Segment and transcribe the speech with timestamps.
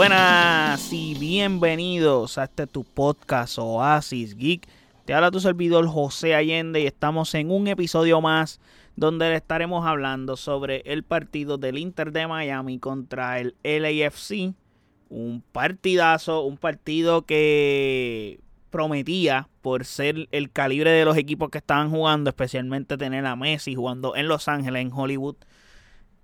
[0.00, 4.66] Buenas y bienvenidos a este tu podcast Oasis Geek.
[5.04, 8.60] Te habla tu servidor José Allende y estamos en un episodio más
[8.96, 14.54] donde estaremos hablando sobre el partido del Inter de Miami contra el LAFC.
[15.10, 18.40] Un partidazo, un partido que
[18.70, 23.74] prometía por ser el calibre de los equipos que estaban jugando, especialmente tener a Messi
[23.74, 25.36] jugando en Los Ángeles, en Hollywood.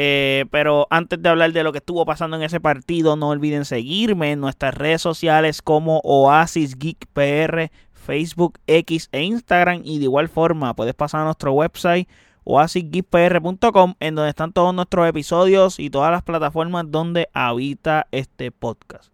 [0.00, 3.64] Eh, pero antes de hablar de lo que estuvo pasando en ese partido, no olviden
[3.64, 9.80] seguirme en nuestras redes sociales como Oasis Geek PR, Facebook, X e Instagram.
[9.82, 12.08] Y de igual forma, puedes pasar a nuestro website
[12.44, 19.12] oasisgeekpr.com en donde están todos nuestros episodios y todas las plataformas donde habita este podcast.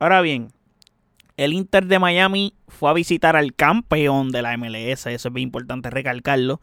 [0.00, 0.48] Ahora bien,
[1.36, 5.46] el Inter de Miami fue a visitar al campeón de la MLS, eso es bien
[5.46, 6.60] importante recalcarlo.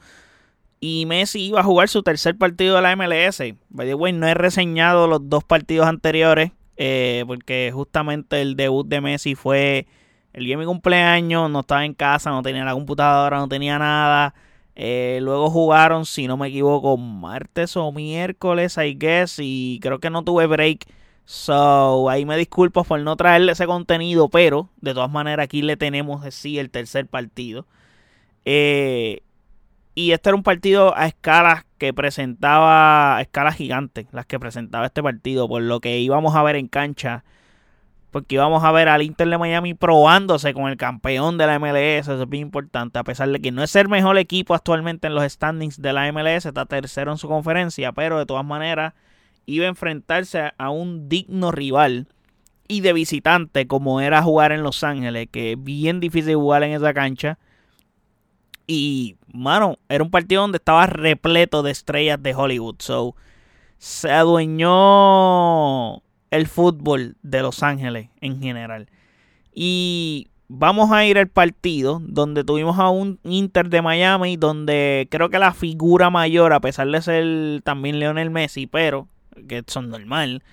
[0.80, 3.42] Y Messi iba a jugar su tercer partido de la MLS.
[3.70, 8.88] By the way, no he reseñado los dos partidos anteriores, eh, porque justamente el debut
[8.88, 9.88] de Messi fue
[10.34, 13.80] el día de mi cumpleaños, no estaba en casa, no tenía la computadora, no tenía
[13.80, 14.36] nada.
[14.76, 20.12] Eh, luego jugaron, si no me equivoco, martes o miércoles, I guess, y creo que
[20.12, 20.86] no tuve break
[21.28, 25.76] So, ahí me disculpo por no traerle ese contenido, pero de todas maneras aquí le
[25.76, 27.66] tenemos sí el tercer partido.
[28.46, 29.24] Eh,
[29.98, 34.86] y este era un partido a escalas que presentaba, a escalas gigantes, las que presentaba
[34.86, 37.24] este partido, por lo que íbamos a ver en cancha.
[38.12, 42.02] Porque íbamos a ver al Inter de Miami probándose con el campeón de la MLS,
[42.08, 45.16] eso es bien importante, a pesar de que no es el mejor equipo actualmente en
[45.16, 48.94] los standings de la MLS, está tercero en su conferencia, pero de todas maneras
[49.48, 52.06] iba a enfrentarse a un digno rival
[52.68, 56.74] y de visitante como era jugar en Los Ángeles, que es bien difícil jugar en
[56.74, 57.40] esa cancha.
[58.68, 62.76] Y, mano, era un partido donde estaba repleto de estrellas de Hollywood.
[62.80, 63.16] So,
[63.78, 68.90] se adueñó el fútbol de Los Ángeles en general.
[69.54, 75.30] Y vamos a ir al partido donde tuvimos a un Inter de Miami, donde creo
[75.30, 79.08] que la figura mayor, a pesar de ser también Leonel Messi, pero
[79.48, 80.44] que son normal.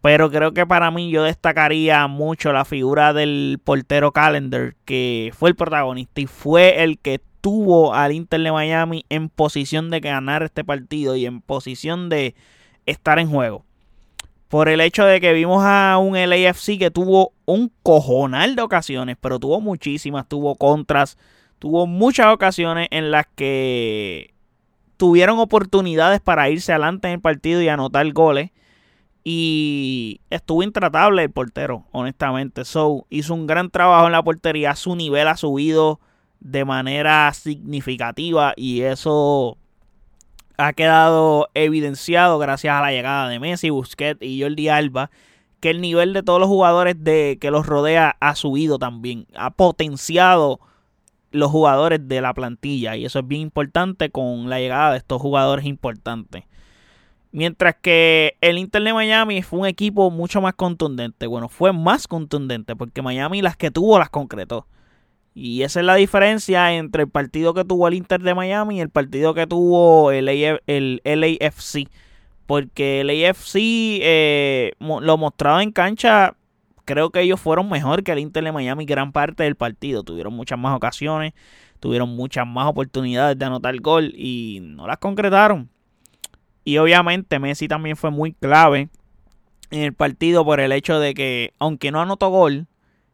[0.00, 5.50] Pero creo que para mí yo destacaría mucho la figura del portero Calendar, que fue
[5.50, 10.42] el protagonista y fue el que tuvo al Inter de Miami en posición de ganar
[10.42, 12.34] este partido y en posición de
[12.86, 13.64] estar en juego.
[14.48, 19.16] Por el hecho de que vimos a un LAFC que tuvo un cojonal de ocasiones,
[19.20, 21.18] pero tuvo muchísimas, tuvo contras,
[21.58, 24.34] tuvo muchas ocasiones en las que
[24.96, 28.50] tuvieron oportunidades para irse adelante en el partido y anotar goles.
[29.22, 32.64] Y estuvo intratable el portero, honestamente.
[32.64, 34.74] So, hizo un gran trabajo en la portería.
[34.74, 36.00] Su nivel ha subido
[36.40, 39.56] de manera significativa y eso
[40.56, 45.10] ha quedado evidenciado gracias a la llegada de Messi, Busquets y Jordi Alba,
[45.60, 49.50] que el nivel de todos los jugadores de, que los rodea ha subido también, ha
[49.50, 50.60] potenciado
[51.30, 55.20] los jugadores de la plantilla y eso es bien importante con la llegada de estos
[55.20, 56.44] jugadores importantes.
[57.30, 61.26] Mientras que el Inter de Miami fue un equipo mucho más contundente.
[61.26, 64.66] Bueno, fue más contundente porque Miami las que tuvo las concretó.
[65.38, 68.80] Y esa es la diferencia entre el partido que tuvo el Inter de Miami y
[68.80, 71.88] el partido que tuvo el, el LAFC.
[72.46, 76.34] Porque el AFC eh, lo mostraba en cancha
[76.88, 80.02] creo que ellos fueron mejor que el Inter de Miami gran parte del partido.
[80.02, 81.34] Tuvieron muchas más ocasiones,
[81.80, 85.68] tuvieron muchas más oportunidades de anotar gol y no las concretaron.
[86.64, 88.88] Y obviamente Messi también fue muy clave
[89.70, 92.66] en el partido por el hecho de que, aunque no anotó gol,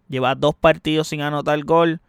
[0.09, 2.01] lleva dos partidos sin anotar gol,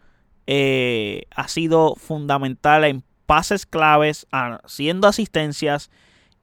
[0.47, 5.89] eh, ha sido fundamental en pases claves, haciendo asistencias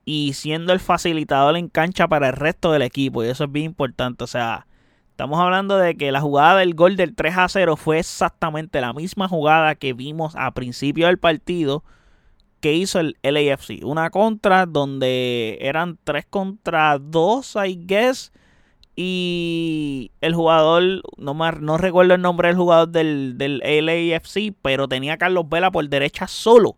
[0.04, 3.24] y siendo el facilitador en cancha para el resto del equipo.
[3.24, 4.24] Y eso es bien importante.
[4.24, 4.66] O sea,
[5.12, 8.94] Estamos hablando de que la jugada del gol del 3 a 0 fue exactamente la
[8.94, 11.84] misma jugada que vimos a principio del partido
[12.60, 13.84] que hizo el LAFC.
[13.84, 18.32] Una contra donde eran 3 contra 2, I guess.
[18.94, 25.14] Y el jugador, no, no recuerdo el nombre del jugador del, del LAFC, pero tenía
[25.14, 26.76] a Carlos Vela por derecha solo.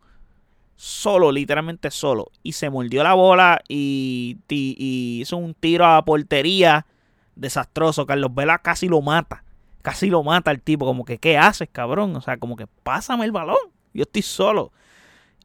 [0.76, 2.30] Solo, literalmente solo.
[2.42, 6.86] Y se mordió la bola y, y hizo un tiro a portería
[7.34, 8.06] desastroso.
[8.06, 9.42] Carlos Vela casi lo mata.
[9.82, 10.86] Casi lo mata el tipo.
[10.86, 12.14] Como que, ¿qué haces, cabrón?
[12.16, 13.56] O sea, como que pásame el balón.
[13.92, 14.72] Yo estoy solo.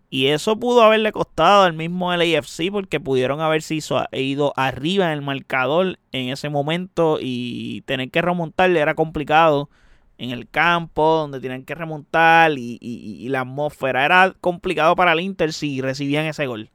[0.09, 3.77] Y eso pudo haberle costado al mismo LAFC porque pudieron haberse
[4.11, 9.69] ido arriba en el marcador en ese momento y tener que remontarle era complicado
[10.17, 15.21] en el campo donde tienen que remontar y, y, la atmósfera era complicado para el
[15.21, 16.71] Inter si recibían ese gol.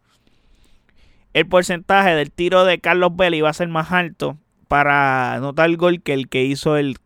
[1.35, 4.39] El porcentaje del tiro de Carlos Vela iba a ser más alto
[4.69, 6.97] para anotar el gol que el que hizo el,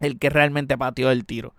[0.00, 1.54] el que realmente pateó el tiro.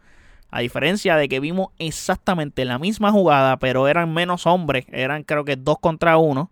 [0.56, 5.46] A diferencia de que vimos exactamente la misma jugada, pero eran menos hombres, eran creo
[5.46, 6.52] que dos contra uno,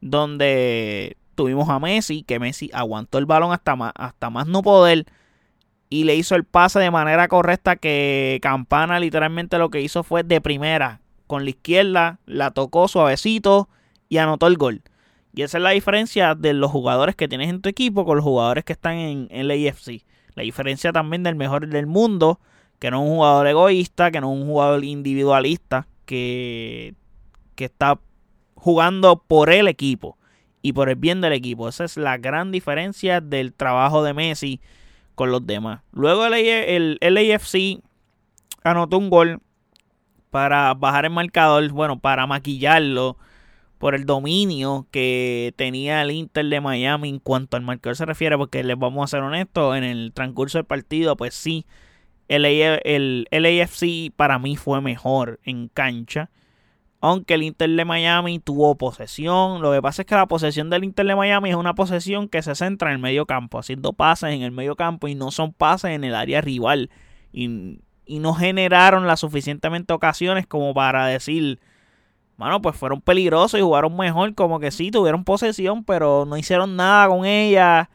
[0.00, 5.06] donde tuvimos a Messi, que Messi aguantó el balón hasta más, hasta más no poder
[5.88, 10.24] y le hizo el pase de manera correcta que Campana literalmente lo que hizo fue
[10.24, 13.68] de primera, con la izquierda, la tocó suavecito
[14.08, 14.82] y anotó el gol.
[15.32, 18.24] Y esa es la diferencia de los jugadores que tienes en tu equipo con los
[18.24, 20.04] jugadores que están en, el AFC.
[20.34, 22.40] La diferencia también del mejor del mundo,
[22.78, 26.94] que no es un jugador egoísta, que no es un jugador individualista, que,
[27.54, 27.98] que está
[28.54, 30.18] jugando por el equipo
[30.62, 31.68] y por el bien del equipo.
[31.68, 34.60] Esa es la gran diferencia del trabajo de Messi
[35.14, 35.80] con los demás.
[35.92, 37.80] Luego el, el, AFC
[38.62, 39.40] anotó un gol
[40.30, 43.16] para bajar el marcador, bueno, para maquillarlo
[43.78, 48.36] por el dominio que tenía el Inter de Miami en cuanto al marcador se refiere,
[48.36, 51.64] porque les vamos a ser honestos, en el transcurso del partido, pues sí,
[52.28, 56.30] el, el, el AFC para mí fue mejor en cancha.
[57.00, 59.62] Aunque el Inter de Miami tuvo posesión.
[59.62, 62.42] Lo que pasa es que la posesión del Inter de Miami es una posesión que
[62.42, 65.52] se centra en el medio campo, haciendo pases en el medio campo y no son
[65.52, 66.90] pases en el área rival.
[67.32, 71.60] Y, y no generaron las suficientemente ocasiones como para decir,
[72.36, 74.34] bueno, pues fueron peligrosos y jugaron mejor.
[74.34, 77.90] Como que sí, tuvieron posesión, pero no hicieron nada con ella.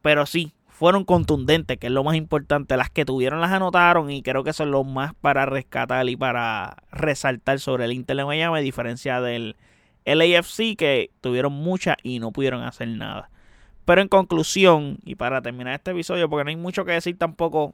[0.00, 2.76] Pero sí, fueron contundentes, que es lo más importante.
[2.76, 6.78] Las que tuvieron las anotaron y creo que son lo más para rescatar y para
[6.90, 9.54] resaltar sobre el Inter de Miami, a diferencia del
[10.04, 13.30] LAFC que tuvieron muchas y no pudieron hacer nada.
[13.84, 17.72] Pero en conclusión, y para terminar este episodio, porque no hay mucho que decir tampoco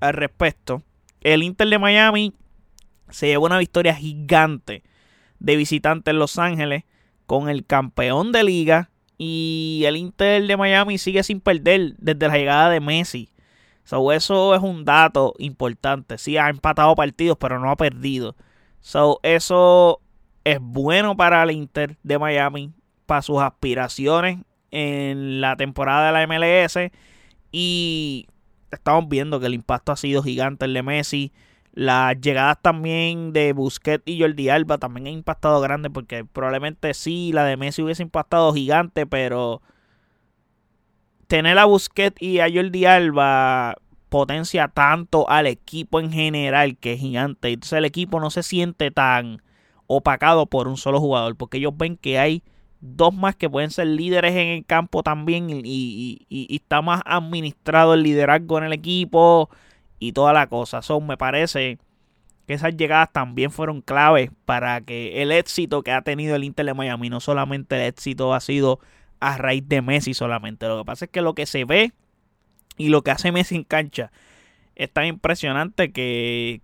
[0.00, 0.82] al respecto,
[1.22, 2.34] el Inter de Miami
[3.08, 4.82] se llevó una victoria gigante
[5.38, 6.84] de visitante en Los Ángeles
[7.24, 8.90] con el campeón de liga
[9.22, 13.28] y el Inter de Miami sigue sin perder desde la llegada de Messi.
[13.84, 16.16] So, eso es un dato importante.
[16.16, 18.34] Sí, ha empatado partidos, pero no ha perdido.
[18.80, 20.00] So, eso
[20.42, 22.72] es bueno para el Inter de Miami,
[23.04, 24.38] para sus aspiraciones
[24.70, 26.90] en la temporada de la MLS.
[27.52, 28.26] Y
[28.70, 31.32] estamos viendo que el impacto ha sido gigante el de Messi.
[31.72, 37.30] Las llegadas también de Busquets y Jordi Alba también han impactado grande porque probablemente sí,
[37.32, 39.62] la de Messi hubiese impactado gigante, pero
[41.28, 43.76] tener a Busquets y a Jordi Alba
[44.08, 47.52] potencia tanto al equipo en general que es gigante.
[47.52, 49.40] Entonces el equipo no se siente tan
[49.86, 52.42] opacado por un solo jugador porque ellos ven que hay
[52.80, 57.94] dos más que pueden ser líderes en el campo también y, y está más administrado
[57.94, 59.50] el liderazgo en el equipo
[60.00, 60.82] y toda la cosa.
[60.82, 61.78] Son, me parece
[62.48, 66.66] que esas llegadas también fueron claves para que el éxito que ha tenido el Inter
[66.66, 68.80] de Miami, no solamente el éxito ha sido
[69.20, 70.66] a raíz de Messi solamente.
[70.66, 71.92] Lo que pasa es que lo que se ve
[72.76, 74.10] y lo que hace Messi en cancha
[74.74, 76.62] es tan impresionante que,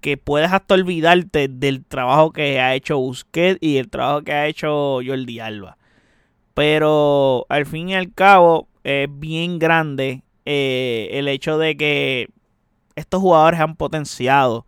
[0.00, 4.46] que puedes hasta olvidarte del trabajo que ha hecho Busquets y el trabajo que ha
[4.46, 5.76] hecho Jordi Alba.
[6.54, 12.30] Pero al fin y al cabo es bien grande eh, el hecho de que
[12.98, 14.66] estos jugadores han potenciado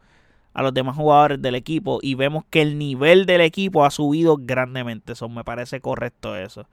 [0.53, 4.37] a los demás jugadores del equipo y vemos que el nivel del equipo ha subido
[4.41, 5.13] grandemente.
[5.13, 6.67] Eso me parece correcto eso.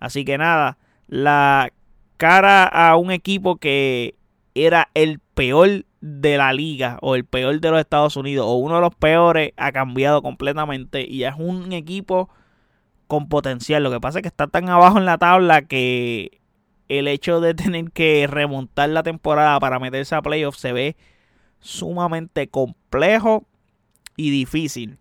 [0.00, 1.72] Así que nada, la
[2.16, 4.14] cara a un equipo que
[4.54, 8.76] era el peor de la liga o el peor de los Estados Unidos o uno
[8.76, 12.28] de los peores ha cambiado completamente y es un equipo
[13.06, 13.82] con potencial.
[13.82, 16.41] Lo que pasa es que está tan abajo en la tabla que
[16.98, 20.96] el hecho de tener que remontar la temporada para meterse a playoffs se ve
[21.58, 23.44] sumamente complejo
[24.16, 24.98] y difícil.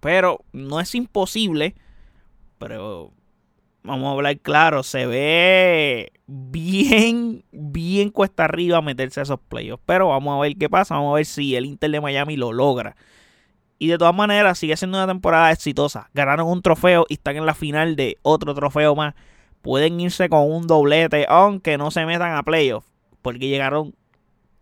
[0.00, 1.74] Pero no es imposible.
[2.58, 3.12] Pero
[3.82, 9.82] vamos a hablar claro, se ve bien, bien cuesta arriba meterse a esos playoffs.
[9.86, 12.52] Pero vamos a ver qué pasa, vamos a ver si el Inter de Miami lo
[12.52, 12.96] logra.
[13.78, 16.10] Y de todas maneras, sigue siendo una temporada exitosa.
[16.12, 19.14] Ganaron un trofeo y están en la final de otro trofeo más
[19.62, 22.88] pueden irse con un doblete, aunque no se metan a playoffs,
[23.22, 23.94] porque llegaron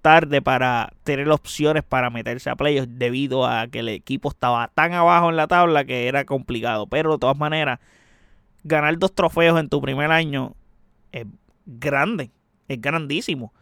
[0.06, 4.92] tarde para tener opciones para meterse a playoffs debido a que el equipo estaba tan
[4.92, 6.86] abajo en la tabla que era complicado.
[6.86, 7.80] Pero de todas maneras,
[8.62, 10.54] ganar dos trofeos en tu primer año
[11.10, 11.26] es
[11.64, 12.30] grande,
[12.68, 13.52] es grandísimo.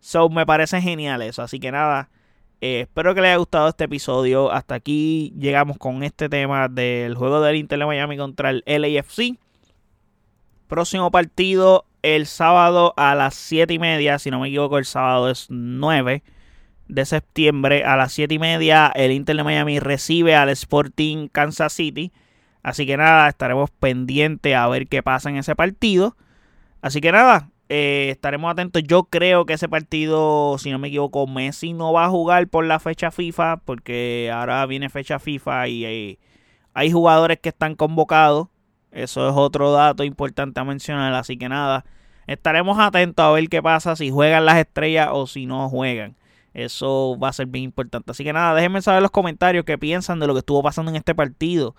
[0.00, 1.40] So me parece genial eso.
[1.40, 2.10] Así que nada,
[2.60, 4.52] eh, espero que les haya gustado este episodio.
[4.52, 9.38] Hasta aquí llegamos con este tema del juego del Inter de Miami contra el LAFC.
[10.66, 14.18] Próximo partido el sábado a las 7 y media.
[14.18, 16.22] Si no me equivoco, el sábado es 9
[16.88, 18.92] de septiembre a las 7 y media.
[18.94, 22.12] El Inter de Miami recibe al Sporting Kansas City.
[22.62, 26.16] Así que nada, estaremos pendientes a ver qué pasa en ese partido.
[26.80, 28.82] Así que nada, eh, estaremos atentos.
[28.82, 32.64] Yo creo que ese partido, si no me equivoco, Messi no va a jugar por
[32.64, 36.18] la fecha FIFA, porque ahora viene fecha FIFA y hay,
[36.74, 38.48] hay jugadores que están convocados.
[38.94, 41.12] Eso es otro dato importante a mencionar.
[41.14, 41.84] Así que nada,
[42.26, 46.16] estaremos atentos a ver qué pasa si juegan las estrellas o si no juegan.
[46.54, 48.12] Eso va a ser bien importante.
[48.12, 50.92] Así que nada, déjenme saber en los comentarios qué piensan de lo que estuvo pasando
[50.92, 51.74] en este partido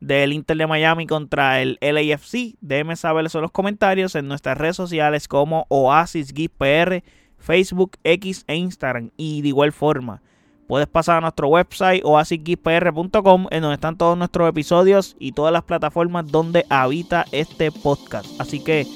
[0.00, 2.56] del Inter de Miami contra el LAFC.
[2.60, 7.02] Déjenme saber eso en los comentarios en nuestras redes sociales como Oasis PR,
[7.38, 9.10] Facebook, X e Instagram.
[9.16, 10.20] Y de igual forma,
[10.68, 15.64] puedes pasar a nuestro website oasisgeekpr.com en donde están todos nuestros episodios y todas las
[15.64, 18.28] plataformas donde habita este podcast.
[18.40, 18.86] Así que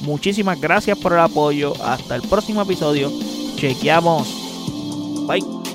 [0.00, 1.74] muchísimas gracias por el apoyo.
[1.84, 3.10] Hasta el próximo episodio.
[3.56, 4.26] Chequeamos.
[5.26, 5.65] Bye.